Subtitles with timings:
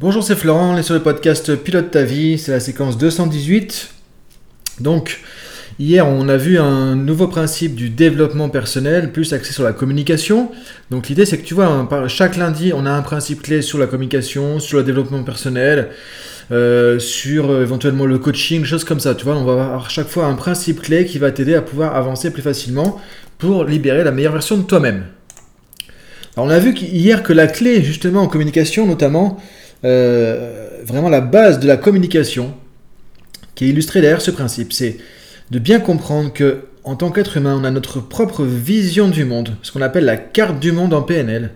[0.00, 3.90] Bonjour, c'est Florent, on est sur le podcast Pilote ta vie, c'est la séquence 218.
[4.78, 5.18] Donc,
[5.80, 10.52] hier, on a vu un nouveau principe du développement personnel, plus axé sur la communication.
[10.92, 13.88] Donc, l'idée, c'est que tu vois, chaque lundi, on a un principe clé sur la
[13.88, 15.88] communication, sur le développement personnel,
[16.52, 19.16] euh, sur euh, éventuellement le coaching, choses comme ça.
[19.16, 21.96] Tu vois, on va avoir chaque fois un principe clé qui va t'aider à pouvoir
[21.96, 23.00] avancer plus facilement
[23.38, 25.06] pour libérer la meilleure version de toi-même.
[26.36, 29.40] on a vu hier que la clé, justement, en communication, notamment,
[29.82, 32.54] vraiment la base de la communication,
[33.54, 34.98] qui est illustrée derrière ce principe, c'est
[35.50, 39.56] de bien comprendre que en tant qu'être humain, on a notre propre vision du monde,
[39.62, 41.50] ce qu'on appelle la carte du monde en PNL.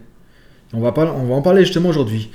[0.74, 2.30] On va, on va en parler justement aujourd'hui.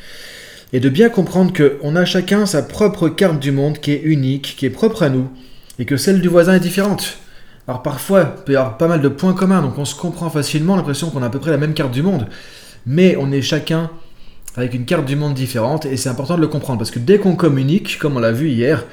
[0.73, 4.55] Et de bien comprendre qu'on a chacun sa propre carte du monde qui est unique,
[4.57, 5.29] qui est propre à nous,
[5.79, 7.19] et que celle du voisin est différente.
[7.67, 10.29] Alors parfois, il peut y avoir pas mal de points communs, donc on se comprend
[10.29, 12.27] facilement, l'impression qu'on a à peu près la même carte du monde,
[12.85, 13.91] mais on est chacun
[14.57, 17.19] avec une carte du monde différente, et c'est important de le comprendre, parce que dès
[17.19, 18.85] qu'on communique, comme on l'a vu hier,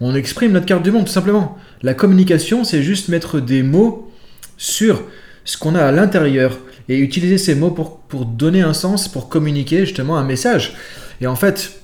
[0.00, 1.58] on exprime notre carte du monde, tout simplement.
[1.82, 4.10] La communication, c'est juste mettre des mots
[4.56, 5.02] sur
[5.44, 6.58] ce qu'on a à l'intérieur,
[6.88, 10.74] et utiliser ces mots pour, pour donner un sens, pour communiquer justement un message.
[11.20, 11.80] Et en fait,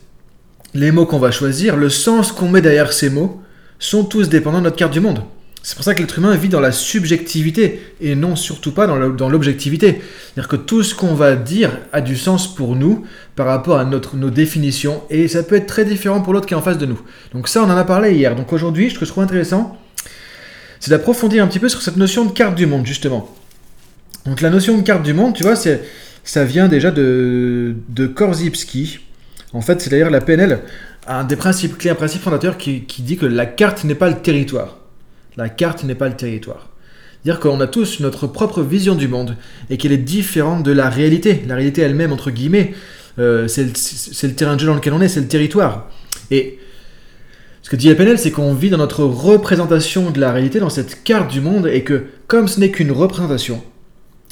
[0.75, 3.41] les mots qu'on va choisir, le sens qu'on met derrière ces mots,
[3.79, 5.21] sont tous dépendants de notre carte du monde.
[5.67, 9.29] C'est pour ça que l'être humain vit dans la subjectivité et non surtout pas dans
[9.29, 10.01] l'objectivité.
[10.01, 13.85] C'est-à-dire que tout ce qu'on va dire a du sens pour nous par rapport à
[13.85, 16.79] notre, nos définitions et ça peut être très différent pour l'autre qui est en face
[16.79, 17.01] de nous.
[17.33, 18.37] Donc ça, on en a parlé hier.
[18.37, 19.77] Donc aujourd'hui, ce que je trouve intéressant,
[20.79, 23.29] c'est d'approfondir un petit peu sur cette notion de carte du monde, justement.
[24.25, 25.83] Donc la notion de carte du monde, tu vois, c'est,
[26.23, 29.01] ça vient déjà de, de Korzybski.
[29.53, 30.61] En fait, c'est d'ailleurs la PNL,
[31.09, 34.09] un des principes clés, un principe fondateur qui, qui dit que la carte n'est pas
[34.09, 34.79] le territoire.
[35.37, 36.71] La carte n'est pas le territoire.
[37.25, 39.37] Dire qu'on a tous notre propre vision du monde
[39.69, 41.43] et qu'elle est différente de la réalité.
[41.47, 42.75] La réalité elle-même, entre guillemets,
[43.19, 45.91] euh, c'est le, terrain de jeu dans lequel on est, c'est le territoire.
[46.31, 46.59] Et
[47.63, 51.03] ce que dit PNL, c'est qu'on vit dans notre représentation de la réalité, dans cette
[51.03, 53.63] carte du monde, et que comme ce n'est qu'une représentation,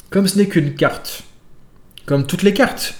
[0.09, 1.23] comme ce n'est qu'une carte,
[2.05, 2.95] comme toutes les cartes,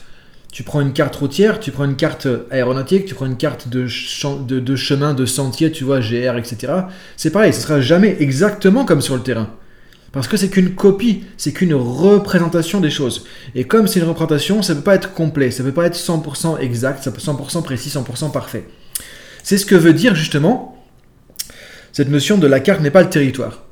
[0.56, 3.88] tu prends une carte routière, tu prends une carte aéronautique, tu prends une carte de,
[4.62, 6.72] de, chemin, de sentier, tu vois, GR, etc.
[7.18, 9.50] C'est pareil, ce sera jamais exactement comme sur le terrain.
[10.14, 13.26] Parce que c'est qu'une copie, c'est qu'une représentation des choses.
[13.54, 15.88] Et comme c'est une représentation, ça ne peut pas être complet, ça ne peut pas
[15.88, 18.66] être 100% exact, ça peut 100% précis, 100% parfait.
[19.44, 20.82] C'est ce que veut dire justement
[21.92, 23.64] cette notion de la carte n'est pas le territoire.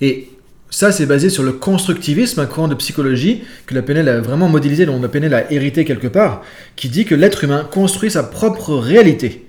[0.00, 0.30] Et
[0.74, 4.48] ça, c'est basé sur le constructivisme, un courant de psychologie que la PNL a vraiment
[4.48, 6.42] modélisé, dont la PNL a hérité quelque part,
[6.74, 9.46] qui dit que l'être humain construit sa propre réalité.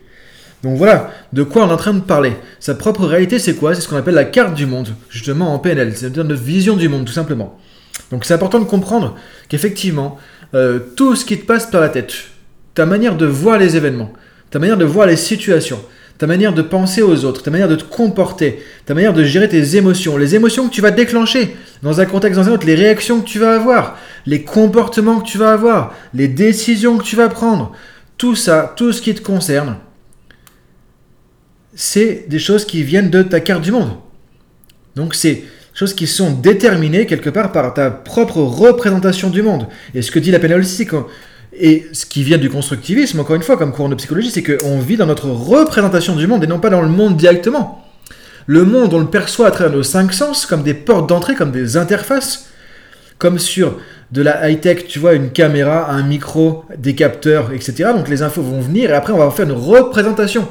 [0.62, 2.34] Donc voilà, de quoi on est en train de parler.
[2.60, 3.74] Sa propre réalité, c'est quoi?
[3.74, 5.94] C'est ce qu'on appelle la carte du monde, justement en PNL.
[5.96, 7.58] C'est notre vision du monde, tout simplement.
[8.12, 9.16] Donc c'est important de comprendre
[9.50, 10.20] qu'effectivement,
[10.54, 12.14] euh, tout ce qui te passe par la tête,
[12.76, 14.14] ta manière de voir les événements,
[14.52, 15.82] ta manière de voir les situations,
[16.18, 19.50] ta manière de penser aux autres, ta manière de te comporter, ta manière de gérer
[19.50, 22.76] tes émotions, les émotions que tu vas déclencher dans un contexte dans un autre, les
[22.76, 27.16] réactions que tu vas avoir, les comportements que tu vas avoir, les décisions que tu
[27.16, 27.74] vas prendre,
[28.18, 29.78] tout ça, tout ce qui te concerne,
[31.74, 33.92] c'est des choses qui viennent de ta carte du monde.
[34.96, 35.44] Donc c'est des
[35.74, 39.68] choses qui sont déterminées quelque part par ta propre représentation du monde.
[39.94, 40.64] Et ce que dit la pénale
[41.58, 44.80] et ce qui vient du constructivisme, encore une fois, comme courant de psychologie, c'est qu'on
[44.80, 47.86] vit dans notre représentation du monde et non pas dans le monde directement.
[48.46, 51.52] Le monde, on le perçoit à travers nos cinq sens, comme des portes d'entrée, comme
[51.52, 52.50] des interfaces,
[53.18, 53.80] comme sur
[54.12, 57.90] de la high-tech, tu vois, une caméra, un micro, des capteurs, etc.
[57.96, 60.48] Donc les infos vont venir et après on va faire une représentation.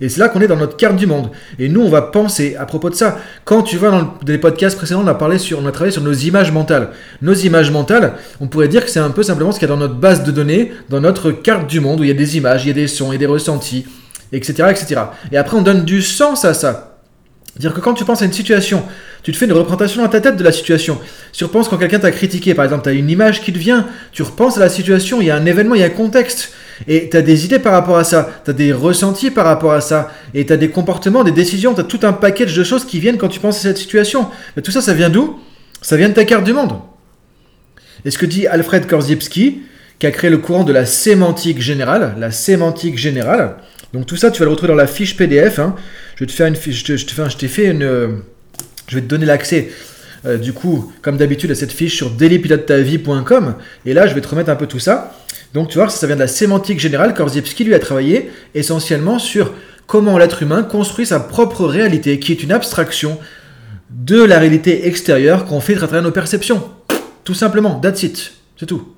[0.00, 1.30] Et c'est là qu'on est dans notre carte du monde.
[1.58, 3.18] Et nous, on va penser à propos de ça.
[3.44, 6.02] Quand tu vas dans les podcasts précédents, on a parlé sur, on a travaillé sur
[6.02, 6.90] nos images mentales.
[7.20, 9.74] Nos images mentales, on pourrait dire que c'est un peu simplement ce qu'il y a
[9.74, 12.36] dans notre base de données, dans notre carte du monde, où il y a des
[12.36, 13.86] images, il y a des sons, il y a des ressentis,
[14.32, 15.00] etc., etc.
[15.30, 16.88] Et après, on donne du sens à ça.
[17.58, 18.82] Dire que quand tu penses à une situation,
[19.22, 20.98] tu te fais une représentation dans ta tête de la situation.
[21.32, 23.86] Tu repenses quand quelqu'un t'a critiqué, par exemple, tu as une image qui te vient,
[24.10, 26.52] tu repenses à la situation, il y a un événement, il y a un contexte.
[26.88, 29.72] Et tu as des idées par rapport à ça, tu as des ressentis par rapport
[29.72, 32.64] à ça, et tu as des comportements, des décisions, tu as tout un package de
[32.64, 34.28] choses qui viennent quand tu penses à cette situation.
[34.56, 35.38] Mais tout ça, ça vient d'où?
[35.80, 36.72] Ça vient de ta carte du monde.
[38.04, 39.62] Et ce que dit Alfred Korzybski,
[39.98, 43.56] qui a créé le courant de la sémantique générale, la sémantique générale.
[43.92, 45.58] Donc tout ça, tu vas le retrouver dans la fiche PDF.
[45.58, 45.76] Hein.
[46.16, 47.82] Je vais te faire une fiche, je te, je t'ai fait une,
[48.88, 49.70] je vais te donner l'accès.
[50.24, 53.54] Euh, du coup, comme d'habitude, à cette fiche sur dailypilotetavie.com.
[53.86, 55.16] Et là, je vais te remettre un peu tout ça.
[55.54, 57.14] Donc tu vois, ça vient de la sémantique générale.
[57.14, 59.52] Korzybski lui a travaillé essentiellement sur
[59.86, 63.18] comment l'être humain construit sa propre réalité, qui est une abstraction
[63.90, 66.70] de la réalité extérieure qu'on fait à travers nos perceptions.
[67.24, 68.88] Tout simplement, that's it, c'est tout.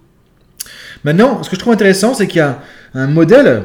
[1.03, 2.62] Maintenant, ce que je trouve intéressant, c'est qu'il y a
[2.95, 3.65] un modèle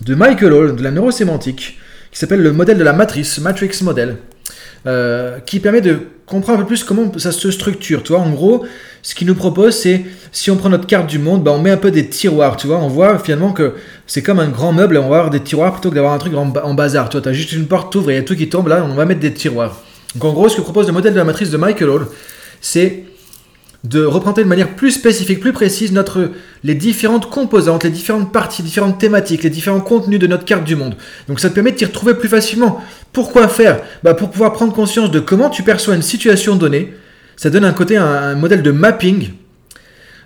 [0.00, 1.78] de Michael Hall, de la neurosémantique,
[2.10, 4.16] qui s'appelle le modèle de la matrice, Matrix Model,
[4.86, 8.02] euh, qui permet de comprendre un peu plus comment ça se structure.
[8.02, 8.64] Tu vois, en gros,
[9.02, 11.70] ce qu'il nous propose, c'est si on prend notre carte du monde, bah, on met
[11.70, 12.56] un peu des tiroirs.
[12.56, 13.74] Tu vois, on voit finalement que
[14.06, 16.18] c'est comme un grand meuble et on va avoir des tiroirs plutôt que d'avoir un
[16.18, 17.08] truc en, bazar.
[17.08, 18.68] Tu vois, as juste une porte, ouvre et il y a tout qui tombe.
[18.68, 19.82] Là, on va mettre des tiroirs.
[20.14, 22.06] Donc en gros, ce que propose le modèle de la matrice de Michael Hall,
[22.60, 23.04] c'est
[23.84, 26.30] de représenter de manière plus spécifique, plus précise notre,
[26.62, 30.76] les différentes composantes, les différentes parties, différentes thématiques, les différents contenus de notre carte du
[30.76, 30.94] monde.
[31.28, 32.80] Donc ça te permet de t'y retrouver plus facilement.
[33.12, 33.80] Pourquoi faire?
[34.04, 36.92] Bah Pour pouvoir prendre conscience de comment tu perçois une situation donnée.
[37.36, 39.30] Ça donne un côté, un, modèle de mapping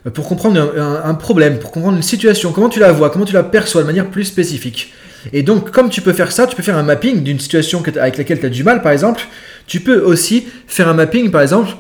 [0.06, 3.32] euh, pour comprendre un, problème, pour comprendre une situation, comment tu la vois, comment tu
[3.32, 4.92] la perçois de manière plus spécifique?
[5.32, 8.18] Et donc, comme tu peux faire ça, tu peux faire un mapping d'une situation avec
[8.18, 9.22] laquelle tu as du mal, par exemple.
[9.66, 11.70] Tu peux aussi faire un mapping, par exemple,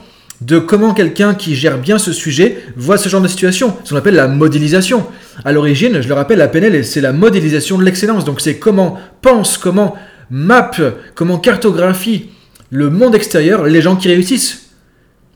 [0.40, 3.96] de comment quelqu'un qui gère bien ce sujet voit ce genre de situation, ce qu'on
[3.96, 5.06] appelle la modélisation.
[5.44, 8.24] À l'origine, je le rappelle, la PNL, c'est la modélisation de l'excellence.
[8.24, 9.96] Donc c'est comment pense, comment
[10.30, 10.70] map,
[11.14, 12.30] comment cartographie
[12.70, 14.70] le monde extérieur les gens qui réussissent.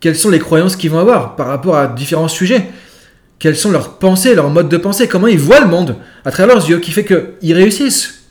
[0.00, 2.68] Quelles sont les croyances qu'ils vont avoir par rapport à différents sujets?
[3.38, 5.08] Quelles sont leurs pensées, leurs modes de pensée?
[5.08, 8.24] Comment ils voient le monde à travers leurs yeux qui fait qu'ils réussissent?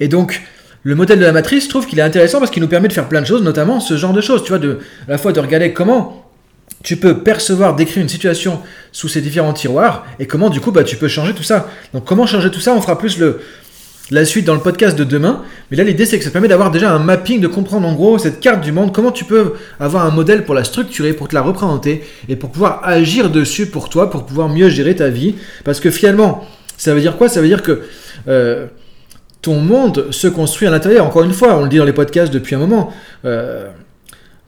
[0.00, 0.42] Et donc,
[0.84, 2.92] le modèle de la matrice, je trouve qu'il est intéressant parce qu'il nous permet de
[2.92, 5.32] faire plein de choses, notamment ce genre de choses, tu vois, de, à la fois
[5.32, 6.22] de regarder comment
[6.82, 10.82] tu peux percevoir, décrire une situation sous ces différents tiroirs et comment du coup bah,
[10.82, 11.70] tu peux changer tout ça.
[11.94, 13.20] Donc comment changer tout ça, on fera plus
[14.10, 15.42] la suite dans le podcast de demain.
[15.70, 18.18] Mais là l'idée c'est que ça permet d'avoir déjà un mapping, de comprendre en gros
[18.18, 21.34] cette carte du monde, comment tu peux avoir un modèle pour la structurer, pour te
[21.36, 25.36] la représenter et pour pouvoir agir dessus pour toi, pour pouvoir mieux gérer ta vie.
[25.64, 26.44] Parce que finalement,
[26.76, 27.28] ça veut dire quoi?
[27.28, 27.82] Ça veut dire que...
[28.26, 28.66] Euh,
[29.42, 31.04] ton monde se construit à l'intérieur.
[31.04, 32.92] Encore une fois, on le dit dans les podcasts depuis un moment.
[33.24, 33.68] Euh,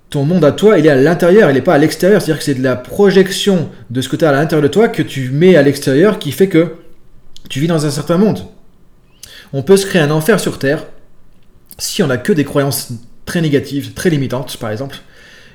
[0.08, 2.22] ton monde à toi, il est à l'intérieur, il n'est pas à l'extérieur.
[2.22, 4.88] C'est-à-dire que c'est de la projection de ce que tu as à l'intérieur de toi
[4.88, 6.76] que tu mets à l'extérieur qui fait que
[7.50, 8.46] tu vis dans un certain monde.
[9.52, 10.86] On peut se créer un enfer sur Terre
[11.76, 12.92] si on n'a que des croyances
[13.26, 14.98] très négatives, très limitantes, par exemple.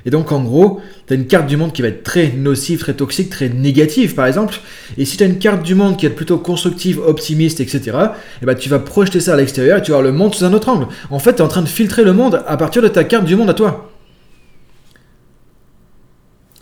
[0.06, 2.80] Et donc, en gros, tu as une carte du monde qui va être très nocive,
[2.80, 4.60] très toxique, très négative, par exemple.
[4.98, 7.98] Et si tu as une carte du monde qui est plutôt constructive, optimiste, etc.,
[8.42, 10.46] et ben, tu vas projeter ça à l'extérieur et tu vas voir le monde sous
[10.46, 10.88] un autre angle.
[11.10, 13.26] En fait, tu es en train de filtrer le monde à partir de ta carte
[13.26, 13.92] du monde à toi.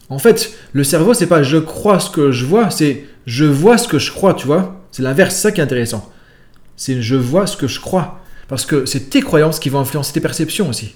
[0.10, 3.78] En fait, le cerveau, c'est pas je crois ce que je vois, c'est je vois
[3.78, 4.82] ce que je crois, tu vois.
[4.92, 6.12] C'est l'inverse, ça qui est intéressant.
[6.78, 8.22] C'est je vois ce que je crois.
[8.48, 10.96] Parce que c'est tes croyances qui vont influencer tes perceptions aussi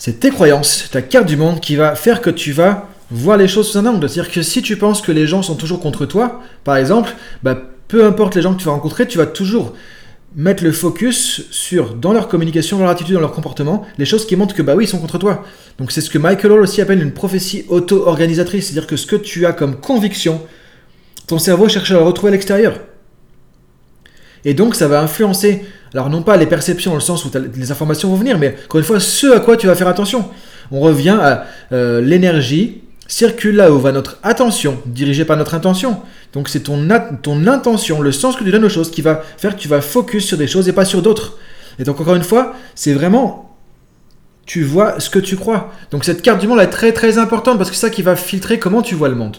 [0.00, 3.46] c'est tes croyances, ta carte du monde qui va faire que tu vas voir les
[3.46, 4.08] choses sous un angle.
[4.08, 7.60] C'est-à-dire que si tu penses que les gens sont toujours contre toi, par exemple, bah,
[7.86, 9.74] peu importe les gens que tu vas rencontrer, tu vas toujours
[10.34, 14.26] mettre le focus sur, dans leur communication, dans leur attitude, dans leur comportement, les choses
[14.26, 15.44] qui montrent que bah oui, ils sont contre toi.
[15.78, 19.16] Donc c'est ce que Michael Hall aussi appelle une prophétie auto-organisatrice, c'est-à-dire que ce que
[19.16, 20.40] tu as comme conviction,
[21.26, 22.80] ton cerveau cherche à le retrouver à l'extérieur.
[24.46, 25.62] Et donc ça va influencer
[25.94, 28.78] alors non pas les perceptions dans le sens où les informations vont venir, mais encore
[28.78, 30.28] une fois, ce à quoi tu vas faire attention.
[30.70, 36.00] On revient à euh, l'énergie circule là où va notre attention, dirigée par notre intention.
[36.32, 36.88] Donc c'est ton,
[37.22, 39.80] ton intention, le sens que tu donnes aux choses qui va faire que tu vas
[39.80, 41.36] focus sur des choses et pas sur d'autres.
[41.78, 43.56] Et donc encore une fois, c'est vraiment
[44.46, 45.72] tu vois ce que tu crois.
[45.90, 48.16] Donc cette carte du monde est très très importante parce que c'est ça qui va
[48.16, 49.36] filtrer comment tu vois le monde.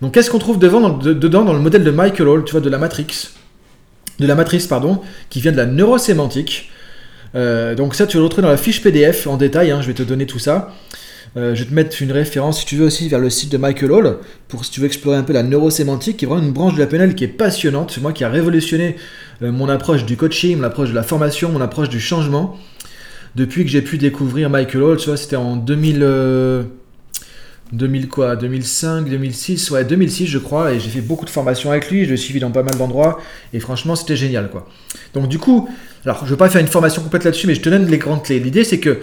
[0.00, 2.68] Donc qu'est-ce qu'on trouve devant, dedans dans le modèle de Michael Hall, tu vois, de
[2.68, 3.06] la Matrix?
[4.18, 5.00] De la matrice, pardon,
[5.30, 6.70] qui vient de la neurosémantique.
[7.34, 9.94] Euh, donc ça, tu le retrouves dans la fiche PDF en détail, hein, je vais
[9.94, 10.72] te donner tout ça.
[11.36, 13.56] Euh, je vais te mettre une référence, si tu veux, aussi vers le site de
[13.56, 16.52] Michael Hall, pour si tu veux explorer un peu la neurosémantique, qui est vraiment une
[16.52, 17.92] branche de la PNL qui est passionnante.
[17.94, 18.96] C'est moi qui a révolutionné
[19.42, 22.56] euh, mon approche du coaching, mon approche de la formation, mon approche du changement.
[23.34, 26.68] Depuis que j'ai pu découvrir Michael Hall, tu vois, c'était en 2000...
[27.72, 31.90] 2000 quoi 2005, 2006, ouais 2006 je crois, et j'ai fait beaucoup de formations avec
[31.90, 33.18] lui, je l'ai suivi dans pas mal d'endroits,
[33.52, 34.66] et franchement c'était génial quoi.
[35.14, 35.68] Donc du coup,
[36.04, 38.22] alors je vais pas faire une formation complète là-dessus, mais je te donne les grandes
[38.22, 38.40] clés.
[38.40, 39.00] L'idée c'est que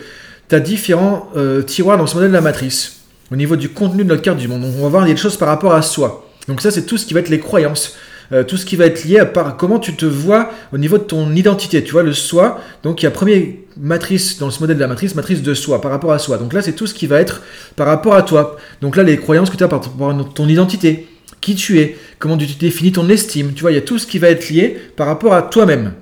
[0.48, 4.04] tu as différents euh, tiroirs dans ce modèle de la matrice, au niveau du contenu
[4.04, 4.62] de notre carte du monde.
[4.62, 6.30] Donc on va voir des choses par rapport à soi.
[6.48, 7.96] Donc ça c'est tout ce qui va être les croyances.
[8.31, 11.03] Euh, tout ce qui va être lié à comment tu te vois au niveau de
[11.03, 11.83] ton identité.
[11.83, 12.59] Tu vois, le soi.
[12.83, 13.41] Donc, il y a première
[13.79, 16.38] matrice dans ce modèle de la matrice, matrice de soi, par rapport à soi.
[16.38, 17.41] Donc là, c'est tout ce qui va être
[17.75, 18.57] par rapport à toi.
[18.81, 21.07] Donc là, les croyances que tu as par rapport à ton identité,
[21.41, 23.53] qui tu es, comment tu définis ton estime.
[23.53, 25.93] Tu vois, il y a tout ce qui va être lié par rapport à toi-même.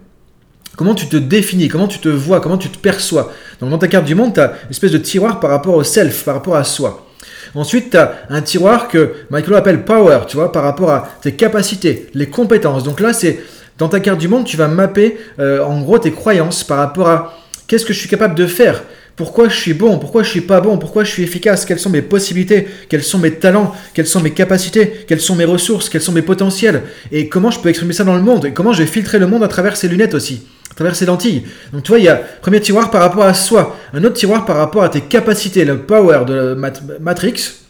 [0.75, 3.33] Comment tu te définis, comment tu te vois, comment tu te perçois.
[3.59, 5.83] Donc dans ta carte du monde, tu as une espèce de tiroir par rapport au
[5.83, 7.06] self, par rapport à soi.
[7.55, 11.33] Ensuite, tu as un tiroir que Michael appelle power, tu vois, par rapport à tes
[11.33, 12.83] capacités, les compétences.
[12.83, 13.39] Donc là, c'est
[13.77, 17.09] dans ta carte du monde, tu vas mapper euh, en gros tes croyances par rapport
[17.09, 17.37] à
[17.67, 18.83] qu'est-ce que je suis capable de faire
[19.17, 21.89] pourquoi je suis bon, pourquoi je suis pas bon, pourquoi je suis efficace, quelles sont
[21.89, 26.03] mes possibilités, quels sont mes talents, quelles sont mes capacités, quelles sont mes ressources, quels
[26.03, 28.83] sont mes potentiels, et comment je peux exprimer ça dans le monde, et comment je
[28.83, 30.45] vais filtrer le monde à travers ces lunettes aussi,
[30.77, 31.43] travers ces lentilles.
[31.73, 34.45] Donc tu vois, il y a premier tiroir par rapport à soi, un autre tiroir
[34.45, 36.55] par rapport à tes capacités, le power de
[36.99, 37.65] Matrix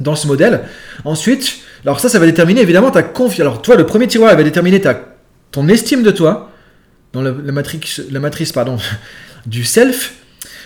[0.00, 0.62] dans ce modèle.
[1.04, 3.40] Ensuite, alors ça, ça va déterminer évidemment ta confiance.
[3.40, 4.98] Alors toi, le premier tiroir, il va déterminer ta,
[5.50, 6.50] ton estime de toi,
[7.12, 8.78] dans la, matrix, la matrice pardon,
[9.46, 10.14] du self,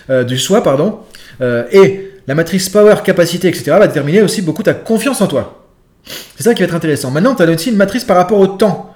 [0.09, 1.01] euh, du soi, pardon,
[1.41, 5.67] euh, et la matrice power, capacité, etc., va déterminer aussi beaucoup ta confiance en toi.
[6.37, 7.11] C'est ça qui va être intéressant.
[7.11, 8.95] Maintenant, tu as aussi une matrice par rapport au temps.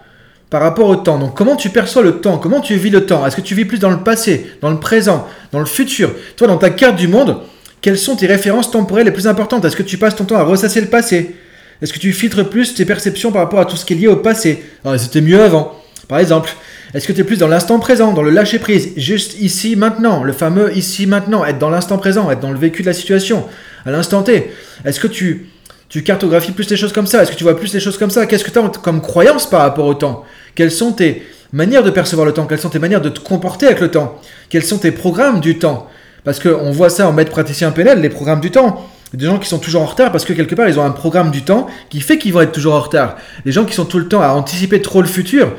[0.50, 1.19] Par rapport au temps.
[1.19, 2.38] Donc, comment tu perçois le temps?
[2.38, 3.25] Comment tu vis le temps?
[3.25, 6.11] Est-ce que tu vis plus dans le passé, dans le présent, dans le futur?
[6.37, 7.38] Toi, dans ta carte du monde,
[7.80, 9.64] quelles sont tes références temporelles les plus importantes?
[9.64, 11.37] Est-ce que tu passes ton temps à ressasser le passé?
[11.80, 14.09] Est-ce que tu filtres plus tes perceptions par rapport à tout ce qui est lié
[14.09, 14.62] au passé?
[14.85, 16.50] Ah, C'était mieux avant, par exemple.
[16.92, 20.25] Est-ce que tu es plus dans l'instant présent, dans le lâcher prise, juste ici, maintenant,
[20.25, 23.47] le fameux ici, maintenant, être dans l'instant présent, être dans le vécu de la situation,
[23.87, 24.50] à l'instant T.
[24.85, 25.47] Est-ce que tu,
[25.90, 27.23] tu cartographies plus les choses comme ça.
[27.23, 28.25] Est-ce que tu vois plus les choses comme ça?
[28.25, 30.25] Qu'est-ce que tu as comme croyance par rapport au temps?
[30.54, 32.47] Quelles sont tes manières de percevoir le temps?
[32.47, 34.18] Quelles sont tes manières de te comporter avec le temps?
[34.49, 35.88] Quels sont tes programmes du temps?
[36.25, 38.88] Parce qu'on voit ça en maître praticien PNL, les programmes du temps.
[39.12, 41.32] Des gens qui sont toujours en retard parce que quelque part ils ont un programme
[41.32, 43.16] du temps qui fait qu'ils vont être toujours en retard.
[43.44, 45.52] Les gens qui sont tout le temps à anticiper trop le futur,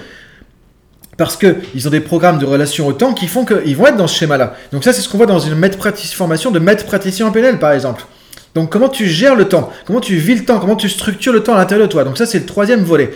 [1.17, 4.07] parce qu'ils ont des programmes de relation au temps qui font qu'ils vont être dans
[4.07, 4.55] ce schéma-là.
[4.71, 5.77] Donc ça, c'est ce qu'on voit dans une maître
[6.15, 8.05] formation de maître praticien en PNL, par exemple.
[8.55, 9.71] Donc comment tu gères le temps?
[9.85, 10.59] Comment tu vis le temps?
[10.59, 12.03] Comment tu structures le temps à l'intérieur de toi?
[12.03, 13.11] Donc ça, c'est le troisième volet.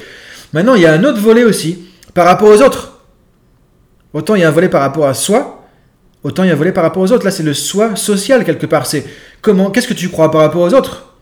[0.53, 1.79] Maintenant, il y a un autre volet aussi
[2.13, 2.99] par rapport aux autres.
[4.13, 5.65] Autant il y a un volet par rapport à soi,
[6.23, 7.25] autant il y a un volet par rapport aux autres.
[7.25, 8.85] Là, c'est le soi social quelque part.
[8.85, 9.05] C'est
[9.41, 11.13] comment, qu'est-ce que tu crois par rapport aux autres?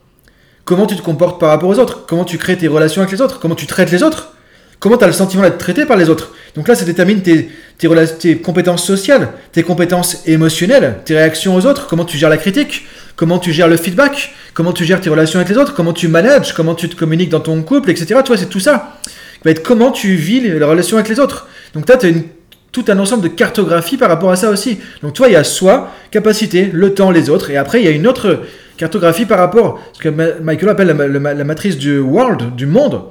[0.66, 2.06] Comment tu te comportes par rapport aux autres?
[2.08, 3.40] Comment tu crées tes relations avec les autres?
[3.40, 4.34] Comment tu traites les autres?
[4.80, 6.34] Comment tu as le sentiment d'être traité par les autres?
[6.56, 11.88] Donc là, ça détermine tes, tes, compétences sociales, tes compétences émotionnelles, tes réactions aux autres,
[11.88, 12.86] comment tu gères la critique,
[13.24, 16.10] comment tu gères le feedback, comment tu gères tes relations avec les autres, comment tu
[16.10, 18.20] manages, comment tu te communiques dans ton couple, etc.
[18.26, 18.98] Toi, c'est tout ça.
[19.46, 21.48] va être comment tu vis les, relations avec les autres.
[21.74, 22.12] Donc là, tu as
[22.74, 24.80] tout un ensemble de cartographie par rapport à ça aussi.
[25.02, 27.88] Donc toi, il y a soi, capacité, le temps, les autres, et après, il y
[27.88, 28.42] a une autre
[28.76, 33.04] cartographie par rapport, ce que Michael appelle la matrice du world, du monde.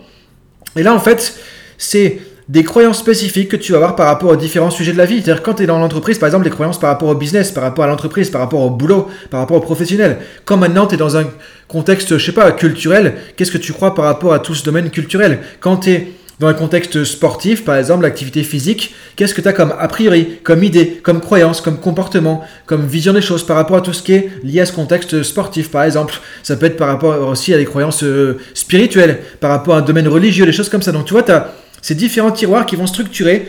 [0.76, 1.38] Et là, en fait,
[1.78, 2.20] c'est
[2.52, 5.22] des croyances spécifiques que tu vas avoir par rapport aux différents sujets de la vie.
[5.22, 7.64] C'est-à-dire quand tu es dans l'entreprise, par exemple, des croyances par rapport au business, par
[7.64, 10.18] rapport à l'entreprise, par rapport au boulot, par rapport au professionnel.
[10.44, 11.24] Quand maintenant tu es dans un
[11.66, 14.90] contexte, je sais pas, culturel, qu'est-ce que tu crois par rapport à tout ce domaine
[14.90, 15.38] culturel?
[15.60, 19.54] Quand tu es dans un contexte sportif, par exemple, l'activité physique, qu'est-ce que tu as
[19.54, 23.78] comme a priori, comme idée, comme croyance, comme comportement, comme vision des choses par rapport
[23.78, 26.20] à tout ce qui est lié à ce contexte sportif, par exemple?
[26.42, 29.82] Ça peut être par rapport aussi à des croyances euh, spirituelles, par rapport à un
[29.82, 30.92] domaine religieux, des choses comme ça.
[30.92, 33.46] Donc tu vois, tu as ces différents tiroirs qui vont structurer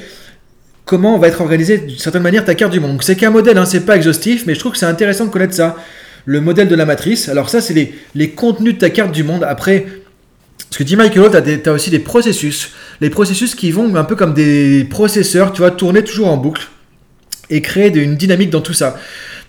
[0.86, 3.02] comment va être organisé d'une certaine manière ta carte du monde.
[3.02, 5.54] C'est qu'un modèle, hein, c'est pas exhaustif, mais je trouve que c'est intéressant de connaître
[5.54, 5.78] ça.
[6.26, 7.30] Le modèle de la matrice.
[7.30, 9.44] Alors ça, c'est les, les, contenus de ta carte du monde.
[9.44, 9.86] Après,
[10.70, 11.30] ce que dit Michael,
[11.64, 12.72] tu as, aussi des processus.
[13.02, 16.70] Les processus qui vont un peu comme des processeurs, tu vois, tourner toujours en boucle
[17.50, 18.98] et créer une dynamique dans tout ça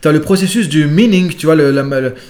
[0.05, 1.71] tu as le processus du meaning, tu vois, le,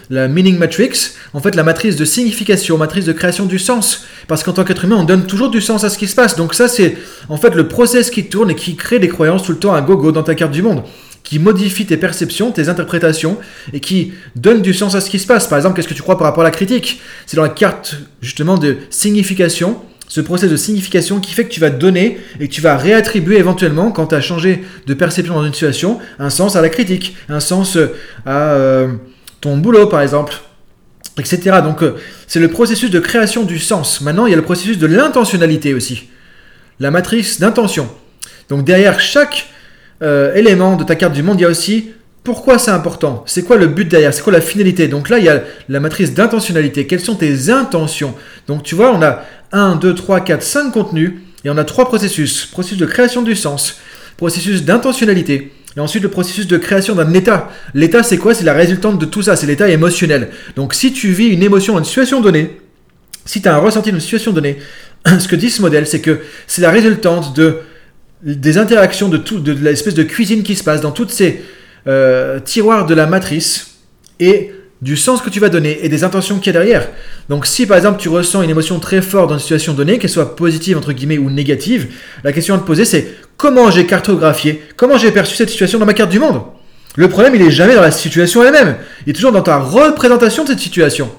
[0.08, 0.92] la, meaning matrix,
[1.32, 4.04] en fait la matrice de signification, matrice de création du sens.
[4.28, 6.36] Parce qu'en tant qu'être humain, on donne toujours du sens à ce qui se passe.
[6.36, 6.96] Donc ça, c'est
[7.28, 9.80] en fait le process qui tourne et qui crée des croyances tout le temps à
[9.80, 10.84] gogo dans ta carte du monde
[11.24, 13.38] qui modifie tes perceptions, tes interprétations,
[13.72, 15.48] et qui donne du sens à ce qui se passe.
[15.48, 17.00] Par exemple, qu'est-ce que tu crois par rapport à la critique?
[17.26, 21.60] C'est dans la carte justement de signification ce process de signification qui fait que tu
[21.60, 25.44] vas donner et que tu vas réattribuer éventuellement, quand tu as changé de perception dans
[25.44, 27.94] une situation, un sens à la critique, un sens euh,
[28.26, 28.92] à euh,
[29.40, 30.34] ton boulot par exemple,
[31.18, 31.58] etc.
[31.62, 31.96] Donc euh,
[32.26, 34.00] c'est le processus de création du sens.
[34.00, 36.08] Maintenant, il y a le processus de l'intentionnalité aussi.
[36.80, 37.88] La matrice d'intention.
[38.48, 39.50] Donc derrière chaque
[40.34, 41.92] élément de ta carte du monde, il y a aussi
[42.24, 44.12] pourquoi c'est important C'est quoi le but derrière?
[44.12, 44.88] C'est quoi la finalité?
[44.88, 46.86] Donc là, il y a la matrice d'intentionnalité.
[46.86, 48.14] Quelles sont tes intentions?
[48.48, 49.22] Donc tu vois, on a
[49.54, 51.12] 1, 2, 3, 4, 5 contenus,
[51.44, 52.46] et on a trois processus.
[52.46, 53.78] Processus de création du sens,
[54.16, 57.50] processus d'intentionnalité, et ensuite le processus de création d'un état.
[57.72, 58.34] L'état, c'est quoi?
[58.34, 60.30] C'est la résultante de tout ça, c'est l'état émotionnel.
[60.56, 62.60] Donc si tu vis une émotion une situation donnée,
[63.24, 64.58] si tu as un ressenti dans une situation donnée,
[65.18, 67.58] ce que dit ce modèle, c'est que c'est la résultante de,
[68.22, 71.42] des interactions, de, de, l'espèce de cuisine qui se passe dans toutes ces
[71.86, 73.78] euh, tiroirs de la matrice,
[74.20, 74.52] et
[74.82, 76.88] du sens que tu vas donner et des intentions qu'il y a derrière.
[77.28, 80.10] Donc si par exemple tu ressens une émotion très forte dans une situation donnée, qu'elle
[80.10, 81.88] soit positive entre guillemets ou négative,
[82.22, 85.86] la question à te poser c'est comment j'ai cartographié, comment j'ai perçu cette situation dans
[85.86, 86.42] ma carte du monde?
[86.96, 88.76] Le problème il est jamais dans la situation elle-même,
[89.06, 91.10] il est toujours dans ta représentation de cette situation.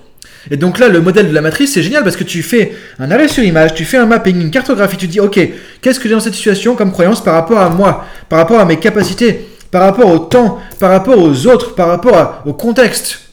[0.52, 3.10] Et donc là, le modèle de la matrice, c'est génial parce que tu fais un
[3.10, 5.40] arrêt sur image, tu fais un mapping, une cartographie, tu dis, ok,
[5.82, 8.66] qu'est-ce que j'ai dans cette situation comme croyance par rapport à moi, par rapport à
[8.66, 13.25] mes capacités, par rapport au temps, par rapport aux autres, par rapport au contexte?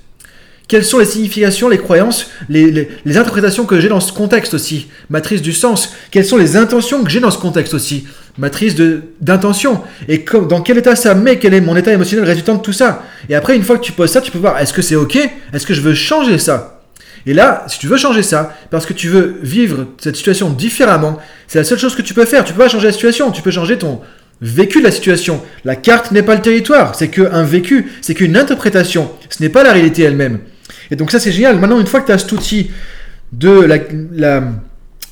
[0.68, 4.88] Quelles sont les significations, les croyances, les, interprétations que j'ai dans ce contexte aussi?
[5.10, 5.94] Matrice du sens.
[6.10, 8.06] Quelles sont les intentions que j'ai dans ce contexte aussi?
[8.38, 8.74] Matrice
[9.20, 9.82] d'intention.
[10.08, 11.38] Et dans quel état ça met?
[11.38, 13.04] Quel est mon état émotionnel résultant de tout ça?
[13.28, 15.16] Et après, une fois que tu poses ça, tu peux voir est-ce que c'est OK?
[15.52, 16.80] Est-ce que je veux changer ça?
[17.26, 21.18] Et là, si tu veux changer ça, parce que tu veux vivre cette situation différemment,
[21.46, 22.44] c'est la seule chose que tu peux faire.
[22.44, 24.00] Tu peux pas changer la situation, tu peux changer ton
[24.40, 25.40] vécu de la situation.
[25.64, 29.10] La carte n'est pas le territoire, c'est qu'un vécu, c'est qu'une interprétation.
[29.30, 30.40] Ce n'est pas la réalité elle-même.
[30.92, 31.58] Et donc ça c'est génial.
[31.58, 32.70] Maintenant, une fois que tu as cet outil
[33.32, 33.66] de
[34.14, 34.42] la,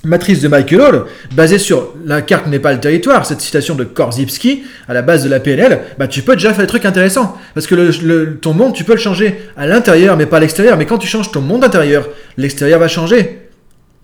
[0.05, 3.85] matrice de Michael Hall, basée sur la carte n'est pas le territoire, cette citation de
[3.85, 7.37] Korzybski, à la base de la PNL, bah, tu peux déjà faire des trucs intéressants.
[7.53, 10.79] Parce que ton monde, tu peux le changer à l'intérieur, mais pas à l'extérieur.
[10.79, 13.41] Mais quand tu changes ton monde intérieur, l'extérieur va changer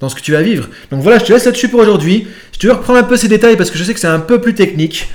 [0.01, 0.69] dans ce que tu vas vivre.
[0.91, 2.27] Donc voilà, je te laisse là-dessus pour aujourd'hui.
[2.53, 4.21] Si tu veux reprendre un peu ces détails, parce que je sais que c'est un
[4.21, 5.09] peu plus technique,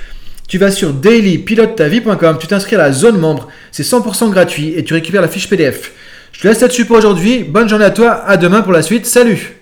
[0.48, 4.94] tu vas sur dailypilotetavie.com, tu t'inscris à la zone membre, c'est 100% gratuit et tu
[4.94, 5.92] récupères la fiche PDF.
[6.32, 7.44] Je te laisse là-dessus pour aujourd'hui.
[7.44, 8.24] Bonne journée à toi.
[8.26, 9.06] À demain pour la suite.
[9.06, 9.61] Salut